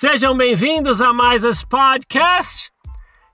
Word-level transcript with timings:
Sejam 0.00 0.34
bem-vindos 0.34 1.02
a 1.02 1.12
mais 1.12 1.44
esse 1.44 1.62
podcast. 1.66 2.72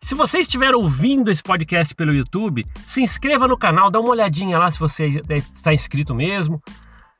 Se 0.03 0.17
você 0.17 0.41
estiver 0.41 0.75
ouvindo 0.75 1.31
esse 1.31 1.41
podcast 1.41 1.95
pelo 1.95 2.13
YouTube, 2.13 2.67
se 2.85 3.01
inscreva 3.01 3.47
no 3.47 3.57
canal, 3.57 3.89
dá 3.89 4.01
uma 4.01 4.09
olhadinha 4.09 4.59
lá 4.59 4.69
se 4.69 4.77
você 4.77 5.23
está 5.31 5.73
inscrito 5.73 6.13
mesmo. 6.13 6.61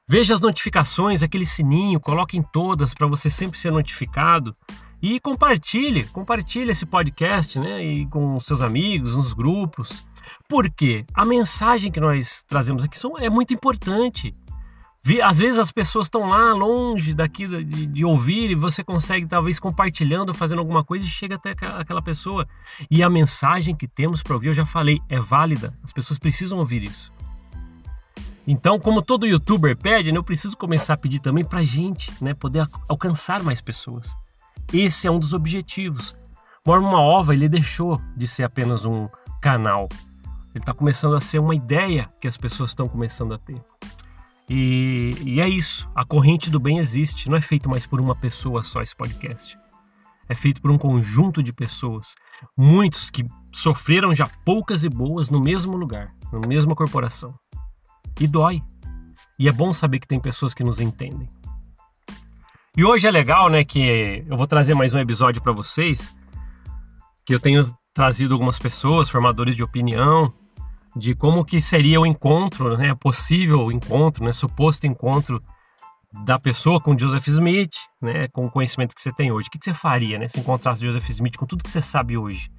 Veja 0.09 0.35
as 0.35 0.41
notificações, 0.41 1.23
aquele 1.23 1.47
sininho, 1.47 2.01
coloque 2.01 2.37
em 2.37 2.43
todas 2.43 2.93
para 2.93 3.07
você 3.07 3.31
sempre 3.31 3.57
ser 3.57 3.71
notificado. 3.71 4.53
E 5.01 5.21
compartilhe, 5.21 6.03
compartilhe 6.09 6.73
esse 6.73 6.85
podcast, 6.85 7.61
né, 7.61 7.85
e 7.85 8.05
com 8.07 8.41
seus 8.41 8.61
amigos, 8.61 9.15
nos 9.15 9.33
grupos. 9.33 10.05
Porque 10.49 11.07
a 11.15 11.25
mensagem 11.25 11.93
que 11.93 12.01
nós 12.01 12.43
trazemos 12.49 12.83
aqui 12.83 12.99
é 13.21 13.31
muito 13.31 13.55
importante. 13.55 14.35
Às 15.23 15.39
vezes 15.39 15.59
as 15.59 15.71
pessoas 15.71 16.07
estão 16.07 16.29
lá 16.29 16.53
longe 16.53 17.15
daqui 17.15 17.47
de, 17.47 17.87
de, 17.87 18.05
ouvir 18.05 18.51
e 18.51 18.55
você 18.57 18.83
consegue 18.83 19.27
talvez 19.27 19.59
compartilhando, 19.61 20.35
fazendo 20.35 20.59
alguma 20.59 20.83
coisa 20.83 21.07
e 21.07 21.09
chega 21.09 21.37
até 21.37 21.51
aquela 21.79 22.03
pessoa. 22.03 22.47
E 22.91 23.03
a 23.03 23.09
mensagem 23.09 23.75
que 23.75 23.87
temos 23.87 24.23
para 24.23 24.35
ouvir, 24.35 24.49
eu 24.49 24.55
já 24.55 24.67
falei, 24.67 25.01
é 25.09 25.21
válida. 25.21 25.79
As 25.85 25.93
pessoas 25.93 26.19
precisam 26.19 26.59
ouvir 26.59 26.83
isso. 26.83 27.13
Então, 28.47 28.79
como 28.79 29.03
todo 29.03 29.27
youtuber 29.27 29.77
pede, 29.77 30.11
né, 30.11 30.19
eu 30.19 30.25
preciso 30.25 30.57
começar 30.57 30.95
a 30.95 30.97
pedir 30.97 31.19
também 31.19 31.45
para 31.45 31.63
gente, 31.63 32.13
né, 32.21 32.35
poder 32.35 32.67
alcançar 32.89 33.43
mais 33.43 33.61
pessoas. 33.61 34.17
Esse 34.73 35.07
é 35.07 35.11
um 35.11 35.19
dos 35.19 35.33
objetivos. 35.33 36.17
Uma 36.65 37.01
ova, 37.01 37.33
ele 37.33 37.49
deixou 37.49 38.01
de 38.17 38.27
ser 38.27 38.43
apenas 38.43 38.85
um 38.85 39.09
canal. 39.41 39.89
Ele 40.53 40.63
está 40.63 40.73
começando 40.73 41.15
a 41.15 41.21
ser 41.21 41.39
uma 41.39 41.55
ideia 41.55 42.09
que 42.21 42.27
as 42.27 42.37
pessoas 42.37 42.71
estão 42.71 42.89
começando 42.89 43.35
a 43.35 43.39
ter. 43.39 43.61
E, 44.49 45.13
e, 45.25 45.41
é 45.41 45.49
isso. 45.49 45.91
A 45.95 46.05
corrente 46.05 46.51
do 46.51 46.61
bem 46.61 46.79
existe. 46.79 47.29
Não 47.29 47.37
é 47.37 47.41
feito 47.41 47.69
mais 47.69 47.87
por 47.87 48.01
uma 48.01 48.15
pessoa 48.15 48.63
só 48.63 48.81
esse 48.83 48.95
podcast. 48.95 49.59
É 50.29 50.35
feito 50.35 50.61
por 50.61 50.71
um 50.71 50.79
conjunto 50.79 51.43
de 51.43 51.53
pessoas. 51.53 52.15
Muitos 52.57 53.11
que 53.11 53.27
sofreram 53.53 54.15
já 54.15 54.27
poucas 54.45 54.85
e 54.85 54.89
boas 54.89 55.31
no 55.31 55.41
mesmo 55.41 55.77
lugar, 55.77 56.09
na 56.33 56.47
mesma 56.47 56.75
corporação. 56.75 57.35
E 58.21 58.27
dói. 58.27 58.63
E 59.39 59.49
é 59.49 59.53
bom 59.53 59.73
saber 59.73 59.99
que 59.99 60.09
tem 60.09 60.21
pessoas 60.21 60.55
que 60.55 60.65
nos 60.65 60.81
entendem. 60.81 61.29
E 62.77 62.85
hoje 62.85 63.07
é 63.07 63.11
legal, 63.11 63.49
né, 63.49 63.65
que 63.65 64.23
eu 64.29 64.37
vou 64.37 64.47
trazer 64.47 64.75
mais 64.75 64.93
um 64.93 64.99
episódio 64.99 65.41
para 65.41 65.53
vocês, 65.53 66.15
que 67.25 67.35
eu 67.35 67.41
tenho 67.41 67.65
trazido 67.95 68.35
algumas 68.35 68.59
pessoas, 68.59 69.09
formadores 69.09 69.57
de 69.57 69.63
opinião, 69.63 70.33
de 70.97 71.15
como 71.15 71.45
que 71.45 71.61
seria 71.61 72.01
o 72.01 72.07
encontro, 72.07 72.77
né, 72.79 72.95
possível 72.95 73.71
encontro, 73.71 74.25
né, 74.25 74.33
suposto 74.33 74.87
encontro 74.87 75.43
da 76.25 76.39
pessoa 76.39 76.81
com 76.81 76.99
Joseph 76.99 77.29
Smith, 77.29 77.75
né, 78.01 78.29
com 78.29 78.47
o 78.47 78.51
conhecimento 78.51 78.95
que 78.95 79.03
você 79.03 79.13
tem 79.13 79.31
hoje. 79.31 79.49
O 79.49 79.51
que, 79.51 79.59
você 79.63 79.75
faria, 79.75 80.19
né, 80.19 80.27
se 80.27 80.41
encontrasse 80.41 80.83
Joseph 80.83 81.09
Smith 81.11 81.37
com 81.37 81.45
tudo 81.45 81.63
que 81.63 81.71
você 81.71 81.83
sabe 81.83 82.17
hoje? 82.17 82.51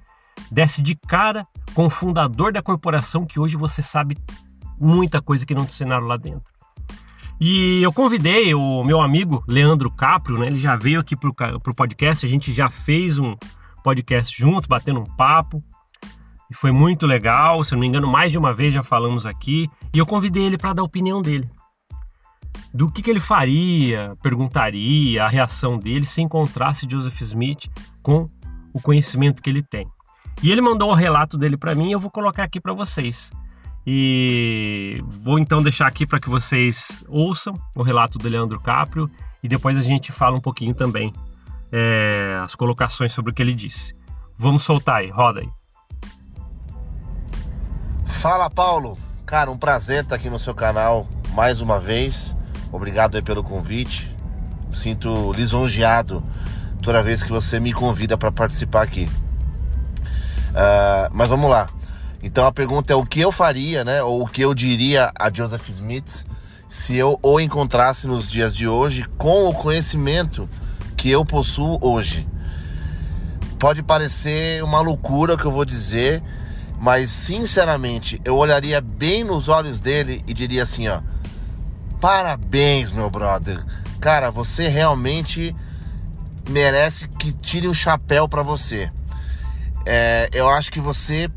Desce 0.52 0.80
de 0.80 0.94
cara 0.94 1.44
com 1.74 1.86
o 1.86 1.90
fundador 1.90 2.52
da 2.52 2.62
corporação 2.62 3.26
que 3.26 3.40
hoje 3.40 3.56
você 3.56 3.82
sabe 3.82 4.16
muita 4.80 5.20
coisa 5.20 5.44
que 5.44 5.54
não 5.54 5.66
te 5.66 5.72
ensinaram 5.72 6.06
lá 6.06 6.16
dentro. 6.16 6.44
E 7.40 7.82
eu 7.82 7.92
convidei 7.92 8.54
o 8.54 8.84
meu 8.84 9.00
amigo 9.00 9.42
Leandro 9.48 9.90
Caprio, 9.90 10.38
né, 10.38 10.46
ele 10.46 10.58
já 10.58 10.76
veio 10.76 11.00
aqui 11.00 11.16
para 11.16 11.28
o 11.56 11.74
podcast, 11.74 12.24
a 12.24 12.28
gente 12.28 12.52
já 12.52 12.68
fez 12.68 13.18
um 13.18 13.34
podcast 13.82 14.40
juntos, 14.40 14.68
batendo 14.68 15.00
um 15.00 15.04
papo. 15.04 15.62
E 16.50 16.54
foi 16.54 16.72
muito 16.72 17.06
legal, 17.06 17.62
se 17.62 17.74
eu 17.74 17.76
não 17.76 17.80
me 17.80 17.86
engano, 17.86 18.08
mais 18.08 18.32
de 18.32 18.38
uma 18.38 18.54
vez 18.54 18.72
já 18.72 18.82
falamos 18.82 19.26
aqui. 19.26 19.68
E 19.92 19.98
eu 19.98 20.06
convidei 20.06 20.44
ele 20.44 20.56
para 20.56 20.72
dar 20.72 20.82
a 20.82 20.84
opinião 20.84 21.20
dele. 21.20 21.48
Do 22.72 22.90
que, 22.90 23.02
que 23.02 23.10
ele 23.10 23.20
faria, 23.20 24.16
perguntaria, 24.22 25.24
a 25.24 25.28
reação 25.28 25.78
dele 25.78 26.06
se 26.06 26.20
encontrasse 26.22 26.88
Joseph 26.88 27.20
Smith 27.20 27.68
com 28.02 28.26
o 28.72 28.80
conhecimento 28.80 29.42
que 29.42 29.50
ele 29.50 29.62
tem. 29.62 29.86
E 30.42 30.50
ele 30.52 30.60
mandou 30.60 30.90
o 30.90 30.94
relato 30.94 31.36
dele 31.36 31.56
para 31.56 31.74
mim 31.74 31.88
e 31.88 31.92
eu 31.92 32.00
vou 32.00 32.10
colocar 32.10 32.44
aqui 32.44 32.60
para 32.60 32.72
vocês. 32.72 33.32
E 33.86 35.02
vou 35.06 35.38
então 35.38 35.62
deixar 35.62 35.86
aqui 35.86 36.06
para 36.06 36.20
que 36.20 36.28
vocês 36.28 37.04
ouçam 37.08 37.54
o 37.74 37.82
relato 37.82 38.18
do 38.18 38.28
Leandro 38.28 38.60
Caprio 38.60 39.10
e 39.42 39.48
depois 39.48 39.76
a 39.76 39.82
gente 39.82 40.12
fala 40.12 40.36
um 40.36 40.40
pouquinho 40.40 40.74
também 40.74 41.12
é, 41.72 42.38
as 42.42 42.54
colocações 42.54 43.12
sobre 43.12 43.30
o 43.30 43.34
que 43.34 43.42
ele 43.42 43.54
disse. 43.54 43.94
Vamos 44.36 44.62
soltar 44.62 44.96
aí, 44.96 45.10
roda 45.10 45.40
aí. 45.40 45.57
Fala 48.18 48.50
Paulo, 48.50 48.98
cara, 49.24 49.48
um 49.48 49.56
prazer 49.56 50.02
estar 50.02 50.16
aqui 50.16 50.28
no 50.28 50.40
seu 50.40 50.52
canal 50.52 51.06
mais 51.34 51.60
uma 51.60 51.78
vez. 51.78 52.36
Obrigado 52.72 53.22
pelo 53.22 53.44
convite. 53.44 54.12
Sinto 54.74 55.32
lisonjeado 55.32 56.20
toda 56.82 57.00
vez 57.00 57.22
que 57.22 57.30
você 57.30 57.60
me 57.60 57.72
convida 57.72 58.18
para 58.18 58.32
participar 58.32 58.82
aqui. 58.82 59.08
Uh, 60.50 61.08
mas 61.12 61.28
vamos 61.28 61.48
lá. 61.48 61.68
Então 62.20 62.44
a 62.44 62.50
pergunta 62.50 62.92
é 62.92 62.96
o 62.96 63.06
que 63.06 63.20
eu 63.20 63.30
faria, 63.30 63.84
né? 63.84 64.02
Ou 64.02 64.24
o 64.24 64.26
que 64.26 64.42
eu 64.42 64.52
diria 64.52 65.12
a 65.16 65.32
Joseph 65.32 65.68
Smith 65.68 66.26
se 66.68 66.96
eu 66.96 67.20
o 67.22 67.38
encontrasse 67.38 68.08
nos 68.08 68.28
dias 68.28 68.52
de 68.52 68.66
hoje 68.66 69.04
com 69.16 69.46
o 69.46 69.54
conhecimento 69.54 70.48
que 70.96 71.08
eu 71.08 71.24
possuo 71.24 71.78
hoje. 71.80 72.26
Pode 73.60 73.80
parecer 73.80 74.60
uma 74.64 74.80
loucura 74.80 75.34
o 75.34 75.38
que 75.38 75.44
eu 75.44 75.52
vou 75.52 75.64
dizer, 75.64 76.20
mas 76.78 77.10
sinceramente, 77.10 78.20
eu 78.24 78.36
olharia 78.36 78.80
bem 78.80 79.24
nos 79.24 79.48
olhos 79.48 79.80
dele 79.80 80.22
e 80.26 80.32
diria 80.32 80.62
assim, 80.62 80.88
ó: 80.88 81.00
"Parabéns, 82.00 82.92
meu 82.92 83.10
brother. 83.10 83.64
Cara, 84.00 84.30
você 84.30 84.68
realmente 84.68 85.54
merece 86.48 87.08
que 87.08 87.32
tire 87.32 87.66
o 87.66 87.72
um 87.72 87.74
chapéu 87.74 88.28
para 88.28 88.42
você. 88.42 88.90
É, 89.84 90.28
eu 90.32 90.48
acho 90.48 90.70
que 90.70 90.80
você, 90.80 91.30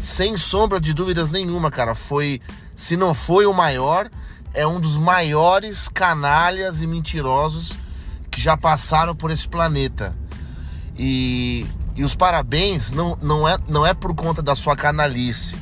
sem 0.00 0.36
sombra 0.36 0.80
de 0.80 0.92
dúvidas 0.92 1.30
nenhuma, 1.30 1.70
cara, 1.70 1.94
foi, 1.94 2.40
se 2.74 2.96
não 2.96 3.14
foi 3.14 3.46
o 3.46 3.52
maior, 3.52 4.10
é 4.52 4.66
um 4.66 4.80
dos 4.80 4.96
maiores 4.96 5.88
canalhas 5.88 6.82
e 6.82 6.86
mentirosos 6.86 7.74
que 8.30 8.40
já 8.40 8.56
passaram 8.56 9.14
por 9.14 9.30
esse 9.30 9.46
planeta. 9.46 10.14
E 10.98 11.66
e 11.98 12.04
os 12.04 12.14
parabéns 12.14 12.92
não, 12.92 13.18
não, 13.20 13.48
é, 13.48 13.58
não 13.66 13.84
é 13.84 13.92
por 13.92 14.14
conta 14.14 14.40
da 14.40 14.54
sua 14.54 14.76
canalice, 14.76 15.56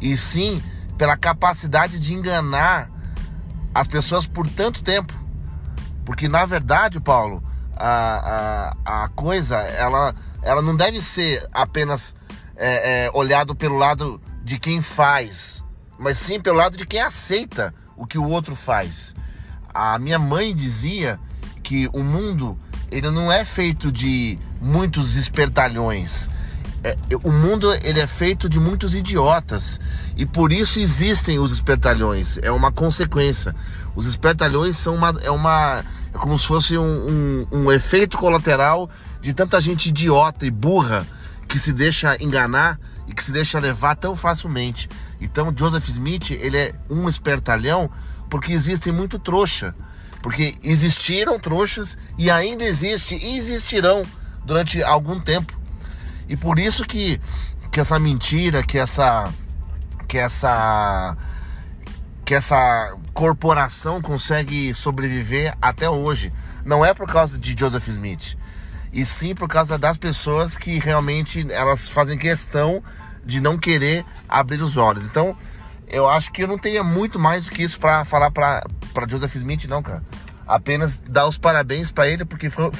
e 0.00 0.16
sim 0.16 0.60
pela 0.98 1.16
capacidade 1.16 1.96
de 2.00 2.12
enganar 2.12 2.90
as 3.72 3.86
pessoas 3.86 4.26
por 4.26 4.48
tanto 4.48 4.82
tempo. 4.82 5.14
Porque 6.04 6.28
na 6.28 6.44
verdade, 6.44 6.98
Paulo, 6.98 7.40
a, 7.76 8.74
a, 8.84 9.04
a 9.04 9.08
coisa 9.10 9.58
ela, 9.58 10.12
ela 10.42 10.60
não 10.60 10.74
deve 10.74 11.00
ser 11.00 11.48
apenas 11.52 12.16
é, 12.56 13.04
é, 13.04 13.10
olhado 13.14 13.54
pelo 13.54 13.76
lado 13.76 14.20
de 14.42 14.58
quem 14.58 14.82
faz, 14.82 15.64
mas 15.96 16.18
sim 16.18 16.40
pelo 16.40 16.56
lado 16.56 16.76
de 16.76 16.84
quem 16.84 17.00
aceita 17.00 17.72
o 17.96 18.08
que 18.08 18.18
o 18.18 18.28
outro 18.28 18.56
faz. 18.56 19.14
A 19.72 19.96
minha 20.00 20.18
mãe 20.18 20.52
dizia 20.52 21.16
que 21.62 21.88
o 21.92 22.02
mundo 22.02 22.58
ele 22.90 23.10
não 23.10 23.30
é 23.30 23.44
feito 23.44 23.90
de 23.90 24.38
muitos 24.60 25.16
espertalhões. 25.16 26.28
É, 26.82 26.96
o 27.22 27.30
mundo 27.30 27.72
ele 27.84 28.00
é 28.00 28.06
feito 28.06 28.48
de 28.48 28.58
muitos 28.58 28.94
idiotas 28.94 29.78
e 30.16 30.24
por 30.24 30.50
isso 30.50 30.80
existem 30.80 31.38
os 31.38 31.52
espertalhões. 31.52 32.38
É 32.42 32.50
uma 32.50 32.72
consequência. 32.72 33.54
Os 33.94 34.06
espertalhões 34.06 34.76
são 34.76 34.94
uma 34.94 35.14
é 35.22 35.30
uma 35.30 35.84
é 36.12 36.18
como 36.18 36.38
se 36.38 36.46
fosse 36.46 36.76
um, 36.76 36.82
um, 36.82 37.46
um 37.52 37.72
efeito 37.72 38.18
colateral 38.18 38.90
de 39.20 39.32
tanta 39.34 39.60
gente 39.60 39.90
idiota 39.90 40.46
e 40.46 40.50
burra 40.50 41.06
que 41.46 41.58
se 41.58 41.72
deixa 41.72 42.16
enganar 42.22 42.78
e 43.06 43.12
que 43.12 43.24
se 43.24 43.30
deixa 43.32 43.58
levar 43.58 43.94
tão 43.94 44.16
facilmente. 44.16 44.88
Então 45.20 45.52
Joseph 45.54 45.88
Smith 45.88 46.30
ele 46.30 46.56
é 46.56 46.74
um 46.88 47.08
espertalhão 47.08 47.90
porque 48.30 48.52
existem 48.52 48.92
muito 48.92 49.18
trouxa, 49.18 49.74
porque 50.22 50.54
existiram 50.62 51.38
trouxas 51.38 51.96
e 52.18 52.30
ainda 52.30 52.64
existe 52.64 53.14
e 53.14 53.36
existirão 53.36 54.04
durante 54.44 54.82
algum 54.82 55.18
tempo. 55.18 55.58
E 56.28 56.36
por 56.36 56.58
isso 56.58 56.84
que, 56.84 57.20
que 57.70 57.80
essa 57.80 57.98
mentira, 57.98 58.62
que 58.62 58.78
essa 58.78 59.32
que 60.06 60.18
essa 60.18 61.16
que 62.24 62.34
essa 62.34 62.94
corporação 63.12 64.00
consegue 64.00 64.72
sobreviver 64.72 65.52
até 65.60 65.90
hoje. 65.90 66.32
Não 66.64 66.84
é 66.84 66.94
por 66.94 67.08
causa 67.08 67.38
de 67.38 67.58
Joseph 67.58 67.88
Smith, 67.88 68.36
e 68.92 69.04
sim 69.04 69.34
por 69.34 69.48
causa 69.48 69.76
das 69.76 69.96
pessoas 69.96 70.56
que 70.56 70.78
realmente 70.78 71.50
elas 71.50 71.88
fazem 71.88 72.16
questão 72.16 72.82
de 73.24 73.40
não 73.40 73.58
querer 73.58 74.04
abrir 74.28 74.62
os 74.62 74.76
olhos. 74.76 75.06
Então, 75.06 75.36
eu 75.90 76.08
acho 76.08 76.32
que 76.32 76.42
eu 76.42 76.48
não 76.48 76.56
tenho 76.56 76.84
muito 76.84 77.18
mais 77.18 77.44
do 77.44 77.50
que 77.50 77.62
isso 77.62 77.78
para 77.78 78.04
falar 78.04 78.30
para 78.30 78.62
Joseph 79.08 79.34
Smith, 79.34 79.64
não, 79.66 79.82
cara. 79.82 80.02
Apenas 80.46 80.98
dar 80.98 81.26
os 81.26 81.36
parabéns 81.36 81.90
para 81.90 82.08
ele 82.08 82.24
porque 82.24 82.48
foi, 82.48 82.70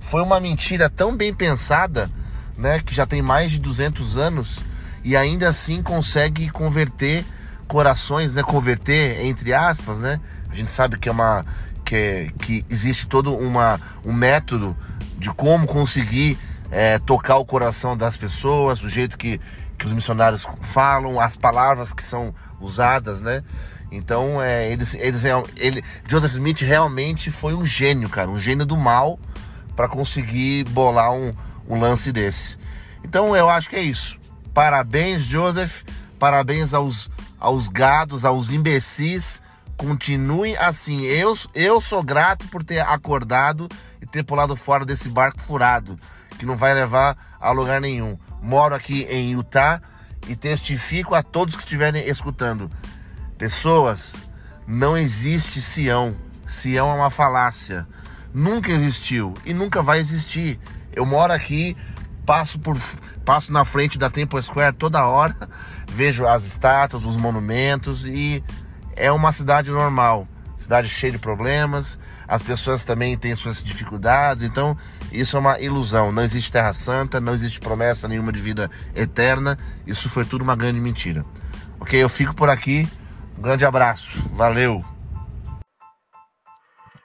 foi 0.00 0.22
uma 0.22 0.38
mentira 0.38 0.88
tão 0.88 1.16
bem 1.16 1.34
pensada, 1.34 2.10
né, 2.56 2.80
que 2.80 2.94
já 2.94 3.06
tem 3.06 3.22
mais 3.22 3.52
de 3.52 3.58
200 3.58 4.16
anos 4.16 4.60
e 5.02 5.16
ainda 5.16 5.48
assim 5.48 5.82
consegue 5.82 6.48
converter 6.50 7.24
corações, 7.66 8.32
né, 8.34 8.42
converter 8.42 9.24
entre 9.24 9.52
aspas, 9.54 10.00
né? 10.00 10.20
A 10.50 10.54
gente 10.54 10.70
sabe 10.70 10.98
que 10.98 11.08
é 11.08 11.12
uma 11.12 11.44
que, 11.84 12.32
que 12.38 12.64
existe 12.70 13.06
todo 13.06 13.34
uma, 13.34 13.80
um 14.04 14.12
método 14.12 14.76
de 15.18 15.30
como 15.30 15.66
conseguir 15.66 16.38
é, 16.72 16.98
tocar 16.98 17.36
o 17.36 17.44
coração 17.44 17.94
das 17.94 18.16
pessoas, 18.16 18.80
do 18.80 18.88
jeito 18.88 19.18
que, 19.18 19.38
que 19.78 19.84
os 19.84 19.92
missionários 19.92 20.46
falam, 20.62 21.20
as 21.20 21.36
palavras 21.36 21.92
que 21.92 22.02
são 22.02 22.34
usadas, 22.58 23.20
né? 23.20 23.44
Então, 23.90 24.40
é, 24.40 24.72
eles, 24.72 24.94
eles, 24.94 25.22
ele, 25.56 25.84
Joseph 26.08 26.32
Smith 26.32 26.62
realmente 26.62 27.30
foi 27.30 27.52
um 27.52 27.64
gênio, 27.64 28.08
cara, 28.08 28.30
um 28.30 28.38
gênio 28.38 28.64
do 28.64 28.74
mal 28.74 29.20
para 29.76 29.86
conseguir 29.86 30.64
bolar 30.64 31.12
um, 31.12 31.34
um 31.68 31.78
lance 31.78 32.10
desse. 32.10 32.56
Então, 33.04 33.36
eu 33.36 33.50
acho 33.50 33.68
que 33.68 33.76
é 33.76 33.82
isso. 33.82 34.18
Parabéns, 34.54 35.22
Joseph. 35.22 35.82
Parabéns 36.18 36.72
aos, 36.72 37.10
aos 37.38 37.68
gados, 37.68 38.24
aos 38.24 38.50
imbecis. 38.50 39.42
Continue 39.76 40.56
assim. 40.56 41.02
Eu, 41.04 41.34
eu 41.54 41.80
sou 41.80 42.02
grato 42.02 42.46
por 42.48 42.64
ter 42.64 42.80
acordado 42.80 43.68
e 44.00 44.06
ter 44.06 44.22
pulado 44.22 44.56
fora 44.56 44.86
desse 44.86 45.08
barco 45.08 45.40
furado, 45.40 45.98
que 46.42 46.46
não 46.46 46.56
vai 46.56 46.74
levar 46.74 47.16
a 47.40 47.52
lugar 47.52 47.80
nenhum. 47.80 48.18
Moro 48.42 48.74
aqui 48.74 49.04
em 49.04 49.30
Utah 49.30 49.80
e 50.26 50.34
testifico 50.34 51.14
a 51.14 51.22
todos 51.22 51.54
que 51.54 51.62
estiverem 51.62 52.04
escutando. 52.08 52.68
Pessoas, 53.38 54.16
não 54.66 54.98
existe 54.98 55.62
Sião. 55.62 56.16
Sião 56.44 56.90
é 56.90 56.94
uma 56.94 57.10
falácia. 57.10 57.86
Nunca 58.34 58.72
existiu 58.72 59.34
e 59.44 59.54
nunca 59.54 59.84
vai 59.84 60.00
existir. 60.00 60.58
Eu 60.92 61.06
moro 61.06 61.32
aqui, 61.32 61.76
passo 62.26 62.58
por 62.58 62.76
passo 63.24 63.52
na 63.52 63.64
frente 63.64 63.96
da 63.96 64.10
Temple 64.10 64.42
Square 64.42 64.74
toda 64.74 65.06
hora, 65.06 65.36
vejo 65.88 66.26
as 66.26 66.44
estátuas, 66.44 67.04
os 67.04 67.16
monumentos 67.16 68.04
e 68.04 68.42
é 68.96 69.12
uma 69.12 69.30
cidade 69.30 69.70
normal, 69.70 70.26
cidade 70.62 70.88
cheia 70.88 71.12
de 71.12 71.18
problemas, 71.18 71.98
as 72.26 72.42
pessoas 72.42 72.84
também 72.84 73.16
têm 73.16 73.34
suas 73.36 73.62
dificuldades, 73.62 74.42
então 74.42 74.76
isso 75.10 75.36
é 75.36 75.40
uma 75.40 75.60
ilusão. 75.60 76.10
Não 76.12 76.22
existe 76.22 76.50
Terra 76.50 76.72
Santa, 76.72 77.20
não 77.20 77.34
existe 77.34 77.60
promessa 77.60 78.08
nenhuma 78.08 78.32
de 78.32 78.40
vida 78.40 78.70
eterna, 78.94 79.58
isso 79.86 80.08
foi 80.08 80.24
tudo 80.24 80.42
uma 80.42 80.56
grande 80.56 80.80
mentira. 80.80 81.24
Ok, 81.80 82.00
eu 82.02 82.08
fico 82.08 82.34
por 82.34 82.48
aqui. 82.48 82.88
Um 83.36 83.42
grande 83.42 83.64
abraço, 83.64 84.16
valeu. 84.32 84.84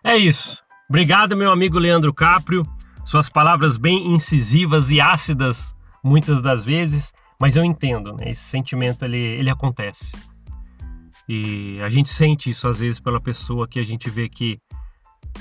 É 0.04 0.16
isso. 0.16 0.64
Obrigado, 0.88 1.36
meu 1.36 1.52
amigo 1.52 1.80
Leandro 1.80 2.14
Caprio. 2.14 2.66
Suas 3.04 3.28
palavras 3.28 3.78
bem 3.78 4.14
incisivas 4.14 4.92
e 4.92 5.02
ácidas, 5.02 5.74
muitas 6.04 6.42
das 6.42 6.64
vezes, 6.64 7.14
mas 7.40 7.56
eu 7.56 7.64
entendo, 7.64 8.14
né? 8.14 8.30
Esse 8.30 8.44
sentimento 8.44 9.04
ele, 9.04 9.18
ele 9.18 9.50
acontece. 9.50 10.16
E 11.28 11.80
a 11.82 11.90
gente 11.90 12.10
sente 12.10 12.50
isso 12.50 12.68
às 12.68 12.80
vezes 12.80 13.00
pela 13.00 13.20
pessoa 13.20 13.68
que 13.68 13.80
a 13.80 13.84
gente 13.84 14.10
vê 14.10 14.30
que 14.30 14.60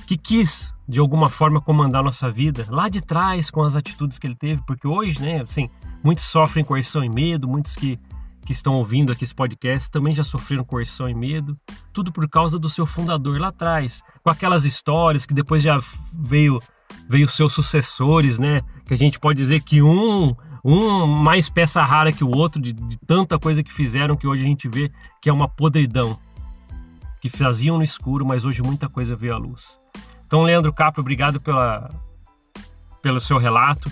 que 0.07 0.17
quis 0.17 0.75
de 0.87 0.99
alguma 0.99 1.29
forma 1.29 1.61
comandar 1.61 2.01
a 2.01 2.05
nossa 2.05 2.31
vida 2.31 2.67
lá 2.69 2.89
de 2.89 3.01
trás 3.01 3.51
com 3.51 3.63
as 3.63 3.75
atitudes 3.75 4.19
que 4.19 4.27
ele 4.27 4.37
teve, 4.37 4.63
porque 4.67 4.87
hoje, 4.87 5.21
né, 5.21 5.41
assim, 5.41 5.69
muitos 6.05 6.25
sofrem 6.25 6.65
coerção 6.65 7.03
e 7.03 7.09
medo, 7.09 7.49
muitos 7.49 7.75
que 7.75 7.99
que 8.45 8.53
estão 8.53 8.75
ouvindo 8.75 9.11
aqui 9.11 9.25
esse 9.25 9.35
podcast 9.35 9.91
também 9.91 10.15
já 10.15 10.23
sofreram 10.23 10.65
coerção 10.65 11.09
e 11.09 11.15
medo, 11.15 11.53
tudo 11.93 12.13
por 12.13 12.29
causa 12.29 12.61
do 12.61 12.69
seu 12.69 12.87
fundador 12.87 13.41
lá 13.41 13.49
atrás, 13.49 14.05
com 14.23 14.31
aquelas 14.31 14.65
histórias 14.65 15.27
que 15.27 15.35
depois 15.35 15.65
já 15.65 15.81
veio 16.15 16.61
veio 17.09 17.29
seus 17.29 17.53
sucessores, 17.53 18.39
né? 18.39 18.63
Que 18.85 18.95
a 18.95 18.97
gente 18.97 19.19
pode 19.19 19.37
dizer 19.37 19.61
que 19.63 19.83
um 19.83 20.35
um 20.69 21.07
mais 21.07 21.49
peça 21.49 21.81
rara 21.85 22.11
que 22.11 22.25
o 22.25 22.29
outro 22.29 22.61
de, 22.61 22.73
de 22.73 22.99
tanta 23.07 23.39
coisa 23.39 23.63
que 23.63 23.73
fizeram 23.73 24.17
que 24.17 24.27
hoje 24.27 24.43
a 24.43 24.47
gente 24.47 24.69
vê 24.69 24.91
que 25.23 25.31
é 25.31 25.33
uma 25.33 25.49
podridão 25.49 26.19
que 27.21 27.29
faziam 27.29 27.79
no 27.79 27.85
escuro, 27.85 28.27
mas 28.27 28.45
hoje 28.45 28.61
muita 28.63 28.89
coisa 28.89 29.15
veio 29.15 29.35
à 29.35 29.39
luz. 29.39 29.79
Então, 30.27 30.43
Leandro 30.43 30.73
Capra, 30.73 31.01
obrigado 31.01 31.41
pela, 31.41 31.89
pelo 33.01 33.21
seu 33.21 33.39
relato 33.39 33.89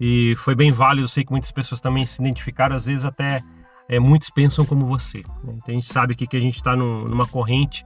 e 0.00 0.34
foi 0.38 0.56
bem 0.56 0.72
válido. 0.72 1.04
Eu 1.04 1.08
sei 1.08 1.24
que 1.24 1.30
muitas 1.30 1.52
pessoas 1.52 1.80
também 1.80 2.04
se 2.04 2.20
identificaram, 2.20 2.74
às 2.74 2.86
vezes 2.86 3.04
até 3.04 3.40
é, 3.88 4.00
muitos 4.00 4.28
pensam 4.28 4.66
como 4.66 4.86
você. 4.86 5.18
Né? 5.44 5.54
Então, 5.54 5.68
a 5.68 5.72
gente 5.72 5.86
sabe 5.86 6.14
aqui 6.14 6.26
que 6.26 6.36
a 6.36 6.40
gente 6.40 6.56
está 6.56 6.74
num, 6.74 7.04
numa 7.04 7.28
corrente 7.28 7.84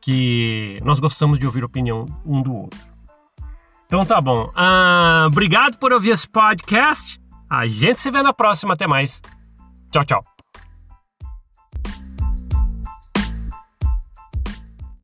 que 0.00 0.80
nós 0.84 0.98
gostamos 0.98 1.38
de 1.38 1.46
ouvir 1.46 1.62
opinião 1.62 2.06
um 2.26 2.42
do 2.42 2.52
outro. 2.52 2.80
Então 3.86 4.04
tá 4.04 4.20
bom. 4.20 4.50
Ah, 4.54 5.26
obrigado 5.28 5.78
por 5.78 5.92
ouvir 5.92 6.10
esse 6.10 6.28
podcast. 6.28 7.20
A 7.50 7.66
gente 7.66 8.00
se 8.00 8.10
vê 8.10 8.22
na 8.22 8.32
próxima. 8.32 8.74
Até 8.74 8.86
mais. 8.86 9.22
Tchau, 9.90 10.04
tchau. 10.04 10.37